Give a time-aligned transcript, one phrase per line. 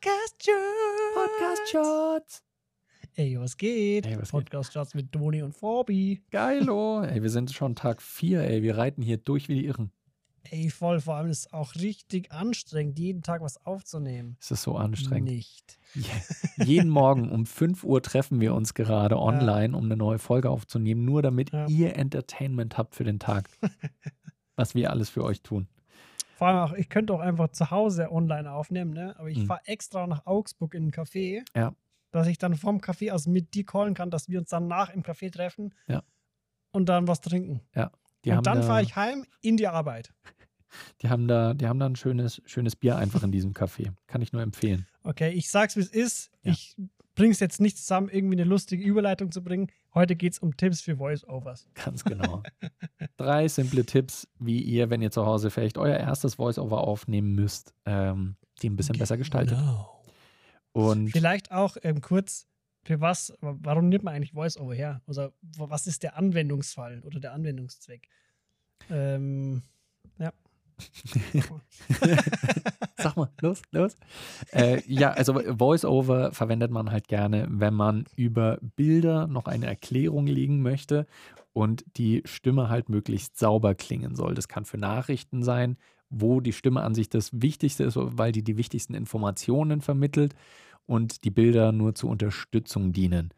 [0.00, 1.14] Podcast Shots.
[1.14, 2.42] Podcast Shots.
[3.14, 4.06] Ey, was geht?
[4.06, 4.30] Ey, was geht?
[4.32, 6.22] Podcast Shots mit Toni und Fabi.
[6.30, 7.02] Geilo.
[7.04, 8.62] Ey, wir sind schon Tag 4, ey.
[8.62, 9.92] Wir reiten hier durch wie die Irren.
[10.50, 11.00] Ey, voll.
[11.00, 14.36] Vor allem ist es auch richtig anstrengend, jeden Tag was aufzunehmen.
[14.40, 15.30] Es ist so anstrengend.
[15.30, 15.78] Nicht.
[15.94, 20.50] Je- Jeden Morgen um 5 Uhr treffen wir uns gerade online, um eine neue Folge
[20.50, 21.66] aufzunehmen, nur damit Ja.
[21.68, 23.48] ihr Entertainment habt für den Tag.
[24.56, 25.68] Was wir alles für euch tun.
[26.36, 29.14] Vor allem auch, ich könnte auch einfach zu Hause online aufnehmen, ne?
[29.18, 29.46] Aber ich Mhm.
[29.46, 31.74] fahre extra nach Augsburg in ein Café, Ja.
[32.10, 34.90] dass ich dann vom Café aus mit dir callen kann, dass wir uns dann nach
[34.90, 36.02] im Café treffen Ja.
[36.72, 37.60] und dann was trinken.
[38.24, 40.12] Die haben und dann da, fahre ich heim in die Arbeit.
[41.02, 43.92] Die haben da, die haben da ein schönes, schönes Bier einfach in diesem Café.
[44.08, 44.88] Kann ich nur empfehlen.
[45.04, 46.32] Okay, ich sag's wie es ist.
[46.42, 46.50] Ja.
[46.50, 46.74] Ich
[47.14, 49.68] bring's jetzt nicht zusammen, irgendwie eine lustige Überleitung zu bringen.
[49.94, 51.68] Heute geht's um Tipps für Voice-Overs.
[51.74, 52.42] Ganz genau.
[53.16, 57.72] Drei simple Tipps, wie ihr, wenn ihr zu Hause vielleicht euer erstes Voice-Over aufnehmen müsst,
[57.86, 59.56] ähm, die ein bisschen besser gestaltet.
[59.58, 59.90] Genau.
[60.72, 62.46] Und Vielleicht auch ähm, kurz,
[62.84, 65.00] für was, warum nimmt man eigentlich Voice-Over her?
[65.06, 68.08] Also, wo- was ist der Anwendungsfall oder der Anwendungszweck?
[68.90, 69.62] Ähm,
[70.18, 70.32] ja.
[72.96, 73.96] Sag mal, los, los.
[74.52, 80.26] Äh, ja, also Voice-Over verwendet man halt gerne, wenn man über Bilder noch eine Erklärung
[80.26, 81.06] legen möchte
[81.52, 84.34] und die Stimme halt möglichst sauber klingen soll.
[84.34, 85.76] Das kann für Nachrichten sein,
[86.08, 90.34] wo die Stimme an sich das Wichtigste ist, weil die die wichtigsten Informationen vermittelt
[90.86, 93.30] und die Bilder nur zur Unterstützung dienen.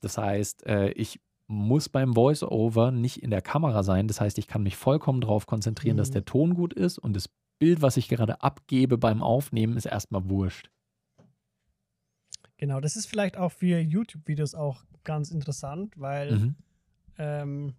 [0.00, 4.08] Das heißt, äh, ich muss beim Voice-Over nicht in der Kamera sein.
[4.08, 6.14] Das heißt, ich kann mich vollkommen darauf konzentrieren, dass Mhm.
[6.14, 10.28] der Ton gut ist und das Bild, was ich gerade abgebe beim Aufnehmen, ist erstmal
[10.28, 10.70] wurscht.
[12.58, 16.56] Genau, das ist vielleicht auch für YouTube-Videos auch ganz interessant, weil Mhm.
[17.18, 17.74] ähm,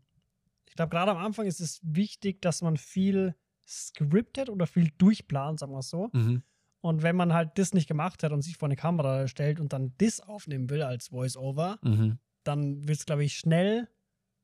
[0.67, 3.35] ich glaube, gerade am Anfang ist es wichtig, dass man viel
[3.67, 6.09] scriptet oder viel durchplant, sagen wir es so.
[6.13, 6.43] Mhm.
[6.81, 9.73] Und wenn man halt das nicht gemacht hat und sich vor eine Kamera stellt und
[9.73, 12.19] dann das aufnehmen will als Voice-Over, Mhm.
[12.43, 13.89] dann wird es, glaube ich, schnell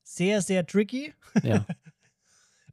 [0.01, 1.13] sehr, sehr tricky.
[1.43, 1.65] Ja,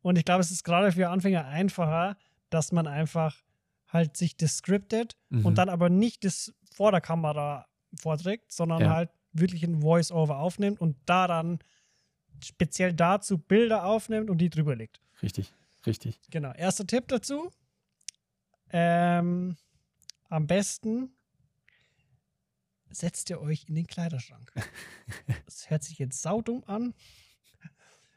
[0.03, 2.17] Und ich glaube, es ist gerade für Anfänger einfacher,
[2.51, 3.43] dass man einfach
[3.89, 5.47] halt sich das scriptet Mhm.
[5.47, 8.91] und dann aber nicht das vor der Kamera vorträgt, sondern Ja.
[8.91, 11.59] halt wirklich ein Voice-Over aufnimmt und da dann
[12.45, 15.01] speziell dazu Bilder aufnimmt und die drüber legt.
[15.23, 15.53] richtig,
[15.87, 16.21] richtig.
[16.31, 16.53] Genau.
[16.53, 17.51] Erster Tipp dazu.
[18.73, 19.57] Ähm,
[20.29, 21.13] am besten
[22.91, 24.53] setzt ihr euch in den Kleiderschrank.
[25.47, 26.95] Das hört sich jetzt saudumm an.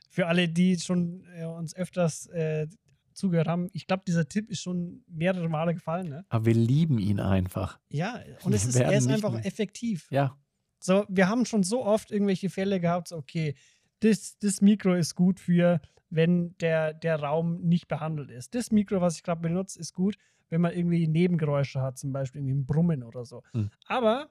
[0.10, 2.68] Für alle, die schon äh, uns öfters äh,
[3.14, 6.10] zugehört haben, ich glaube, dieser Tipp ist schon mehrere Male gefallen.
[6.10, 6.26] Ne?
[6.30, 7.80] Aber wir lieben ihn einfach.
[7.90, 9.46] Ja, und es ist, er ist einfach müde.
[9.46, 10.08] effektiv.
[10.12, 10.38] Ja,
[10.80, 13.56] So, wir haben schon so oft irgendwelche Fälle gehabt, so, okay,
[14.00, 15.80] das, das Mikro ist gut für,
[16.10, 18.54] wenn der, der Raum nicht behandelt ist.
[18.54, 20.18] Das Mikro, was ich gerade benutze, ist gut,
[20.50, 23.42] wenn man irgendwie Nebengeräusche hat, zum Beispiel irgendwie ein Brummen oder so.
[23.54, 23.72] Hm.
[23.88, 24.30] Aber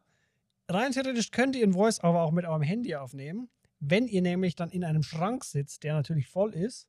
[0.69, 3.49] rein theoretisch könnt ihr ein Voice-Over auch mit eurem Handy aufnehmen,
[3.81, 6.89] wenn ihr nämlich dann in einem Schrank sitzt, der natürlich voll ist,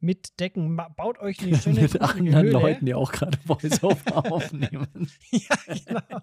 [0.00, 2.50] mit Decken, baut euch eine schöne mit anderen Höhle.
[2.50, 5.10] Leuten, die auch gerade Voice-Over aufnehmen.
[5.30, 6.22] Ja, genau.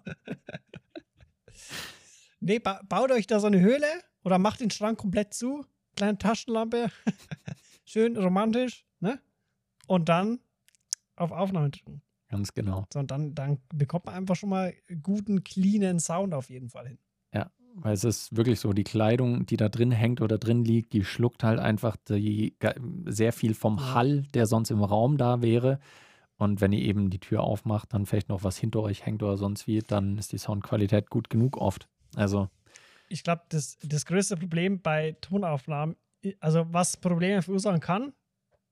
[2.40, 3.88] nee, ba baut euch da so eine Höhle
[4.24, 5.66] oder macht den Schrank komplett zu.
[5.96, 6.92] Kleine Taschenlampe.
[7.86, 9.20] Schön romantisch, ne?
[9.88, 10.40] Und dann
[11.16, 12.02] auf Aufnahme drücken.
[12.30, 12.86] Ganz genau.
[12.92, 16.88] So, und dann, dann bekommt man einfach schon mal guten, cleanen Sound auf jeden Fall
[16.90, 17.00] hin.
[17.80, 21.04] Weil es ist wirklich so, die Kleidung, die da drin hängt oder drin liegt, die
[21.06, 22.56] schluckt halt einfach die,
[23.06, 23.94] sehr viel vom.
[23.94, 25.80] Hall, der sonst im Raum da wäre.
[26.38, 29.38] Und wenn ihr eben die Tür aufmacht, dann vielleicht noch was hinter euch hängt oder
[29.38, 31.88] sonst wie, dann ist die Soundqualität gut genug oft.
[32.16, 32.50] Also,
[33.10, 35.96] Ich glaube, das, das größte Problem bei Tonaufnahmen,
[36.40, 38.14] also was Probleme verursachen kann,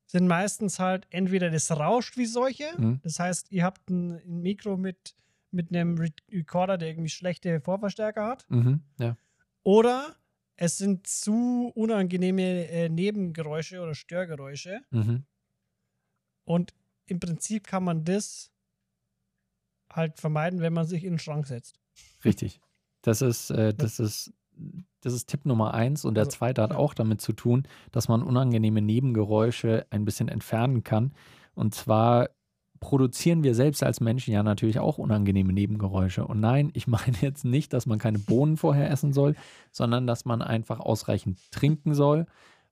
[0.07, 2.99] sind meistens halt entweder das rauscht wie solche, Mhm.
[3.03, 5.15] das heißt, ihr habt ein, ein Mikro mit,
[5.55, 9.17] mit einem Re Recorder, der irgendwie schlechte Vorverstärker hat, mhm, ja.
[9.63, 10.15] oder
[10.57, 15.25] es sind zu unangenehme äh, Nebengeräusche oder Störgeräusche Mhm.
[16.45, 16.73] und
[17.07, 18.51] im Prinzip kann man das
[19.91, 21.79] halt vermeiden, wenn man sich in den Schrank setzt.
[22.23, 22.59] Richtig.
[23.01, 24.33] Das ist, äh, das ist,
[25.01, 26.77] das ist Tipp Nummer eins und der Also, zweite hat ja.
[26.77, 31.13] auch damit zu tun, dass man unangenehme Nebengeräusche ein bisschen entfernen kann.
[31.53, 32.29] Und zwar
[32.85, 36.23] produzieren wir selbst als Menschen ja natürlich auch unangenehme Nebengeräusche.
[36.27, 39.35] Und nein, ich meine jetzt nicht, dass man keine Bohnen vorher essen soll,
[39.71, 42.27] sondern dass man einfach ausreichend trinken soll.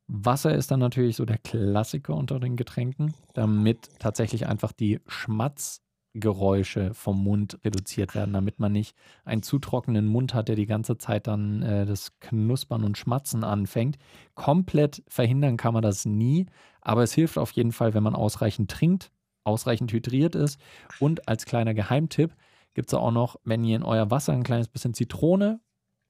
[0.05, 6.93] Wasser ist dann natürlich so der Klassiker unter den Getränken, damit tatsächlich einfach die Schmatzgeräusche
[6.93, 8.95] vom Mund reduziert werden, damit man nicht
[9.25, 13.43] einen zu trockenen Mund hat, der die ganze Zeit dann äh, das Knuspern und Schmatzen
[13.43, 13.97] anfängt.
[14.35, 16.45] Komplett verhindern kann man das nie,
[16.81, 19.09] aber es hilft auf jeden Fall, wenn man ausreichend trinkt,
[19.43, 20.59] ausreichend hydriert ist
[20.99, 22.35] und als kleiner Geheimtipp
[22.73, 25.59] gibt es auch noch, wenn ihr in euer Wasser ein kleines bisschen Zitrone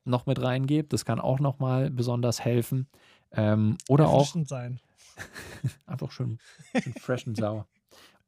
[0.06, 0.94] noch mit reingebt.
[0.94, 2.88] Das kann auch nochmal besonders helfen.
[3.32, 4.34] Ähm, oder auch.
[4.46, 4.80] sein.
[5.86, 6.40] einfach schön,
[6.82, 7.68] schön fresh und sauer.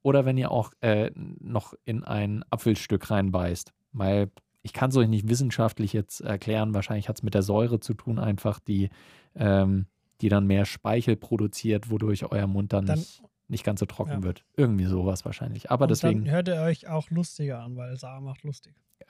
[0.02, 3.74] Oder wenn ihr auch äh, noch in ein Apfelstück reinbeißt.
[3.92, 4.32] Weil
[4.62, 6.74] ich kann es euch nicht wissenschaftlich jetzt erklären.
[6.74, 8.90] Wahrscheinlich hat es mit der Säure zu tun, einfach die,
[9.36, 9.88] ähm,
[10.22, 14.12] die dann mehr Speichel produziert, wodurch euer Mund dann, dann nicht, nicht ganz so trocken
[14.12, 14.24] ja.
[14.24, 14.44] wird.
[14.56, 15.72] Irgendwie sowas wahrscheinlich.
[15.72, 16.26] Aber und deswegen.
[16.26, 18.76] Dann hört ihr euch auch lustiger an, weil Saar macht lustig.
[19.02, 19.08] Ja.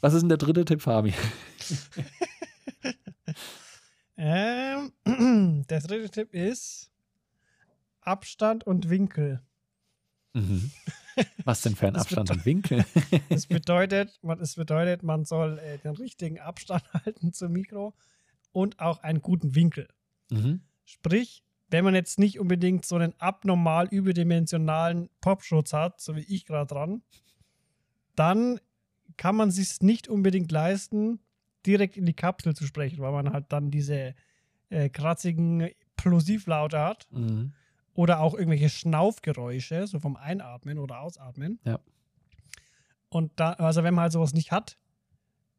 [0.00, 1.14] Was ist denn der dritte Tipp, Fabi?
[4.16, 4.92] ähm,
[5.68, 6.90] der dritte Tipp ist
[8.00, 9.42] Abstand und Winkel.
[10.34, 10.70] Mhm.
[11.44, 12.84] Was denn für ein Abstand und Winkel?
[13.28, 17.94] Es bedeutet, man, es bedeutet, man soll äh, den richtigen Abstand halten zum Mikro
[18.52, 19.88] und auch einen guten Winkel.
[20.30, 20.62] Mhm.
[20.84, 26.46] Sprich, wenn man jetzt nicht unbedingt so einen abnormal überdimensionalen Popschutz hat, so wie ich
[26.46, 27.02] gerade dran,
[28.16, 28.60] dann
[29.16, 31.20] kann man sich nicht unbedingt leisten,
[31.66, 34.14] direkt in die Kapsel zu sprechen, weil man halt dann diese
[34.70, 37.06] äh, kratzigen Plosivlaute hat.
[37.10, 37.52] Mhm.
[37.94, 41.58] Oder auch irgendwelche Schnaufgeräusche, so vom Einatmen oder Ausatmen.
[41.64, 41.80] Ja.
[43.08, 44.78] Und da, also wenn man halt sowas nicht hat,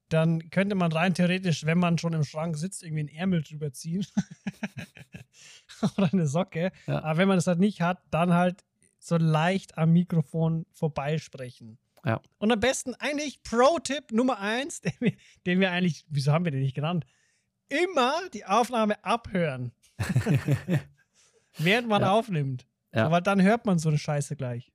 [0.10, 3.72] dann könnte man rein theoretisch, wenn man schon im Schrank sitzt, irgendwie einen Ärmel drüber
[3.72, 4.06] ziehen.
[5.98, 6.72] oder eine Socke.
[6.88, 7.04] Ja.
[7.04, 8.64] Aber wenn man das halt nicht hat, dann halt
[9.00, 11.78] so leicht am Mikrofon vorbeisprechen.
[12.06, 12.22] Ja.
[12.38, 15.14] Und am besten eigentlich Pro-Tipp Nummer eins, den wir,
[15.46, 17.06] den wir eigentlich, wieso haben wir den nicht genannt?
[17.70, 19.72] Immer die Aufnahme abhören.
[21.58, 22.12] Während man ja.
[22.12, 22.66] aufnimmt.
[22.94, 23.06] Ja.
[23.06, 24.72] Aber dann hört man so eine Scheiße gleich.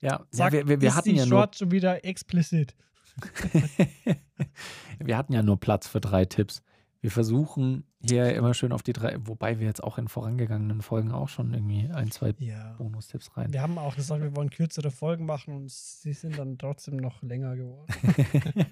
[0.00, 2.74] Ja, Sag, ja wir, wir, wir hatten die ja Short nur schon wieder explicit.
[4.98, 6.62] wir hatten ja nur Platz für drei Tipps.
[7.04, 11.12] Wir versuchen hier immer schön auf die drei, wobei wir jetzt auch in vorangegangenen Folgen
[11.12, 12.72] auch schon irgendwie ein, zwei ja.
[12.78, 13.52] Bonustipps rein.
[13.52, 17.20] Wir haben auch gesagt, wir wollen kürzere Folgen machen und sie sind dann trotzdem noch
[17.20, 17.86] länger geworden.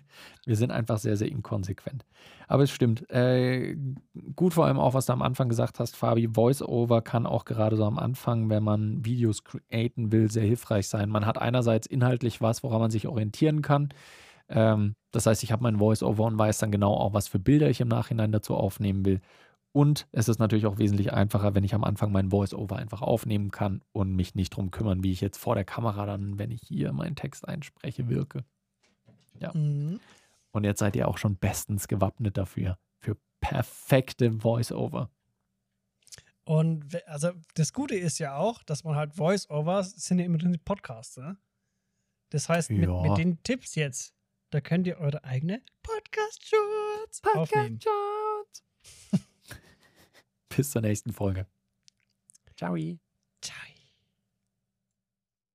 [0.47, 2.07] wir sind einfach sehr, sehr inkonsequent.
[2.49, 3.09] Aber es stimmt.
[3.11, 3.77] Äh,
[4.35, 6.29] gut vor allem auch, was du am Anfang gesagt hast, Fabi.
[6.33, 11.11] Voice-Over kann auch gerade so am Anfang, wenn man Videos createn will, sehr hilfreich sein.
[11.11, 13.91] Man hat einerseits inhaltlich was, woran man sich orientieren kann.
[14.49, 17.69] Ähm, das heißt, ich habe mein Voice-Over und weiß dann genau auch, was für Bilder
[17.69, 19.21] ich im Nachhinein dazu aufnehmen will.
[19.73, 23.51] Und es ist natürlich auch wesentlich einfacher, wenn ich am Anfang mein Voice-Over einfach aufnehmen
[23.51, 26.61] kann und mich nicht drum kümmern, wie ich jetzt vor der Kamera dann, wenn ich
[26.63, 28.45] hier meinen Text einspreche, wirke.
[29.41, 29.53] Ja.
[29.55, 29.99] Mhm.
[30.53, 32.79] Und jetzt seid ihr auch schon bestens gewappnet dafür.
[32.99, 35.11] Für perfekte Voice-Over.
[36.45, 40.59] Und also das Gute ist ja auch, dass man halt Voice-Overs sind ja immer drin
[40.65, 41.39] Podcasts, ne?
[42.31, 42.77] Das heißt, ja.
[42.77, 44.15] mit, mit den Tipps jetzt
[44.53, 47.81] da könnt ihr eure eigene Podcast-Shorts Podcast aufnehmen.
[47.81, 48.65] Shorts.
[50.57, 51.47] Bis zur nächsten Folge.
[52.57, 52.77] Ciao.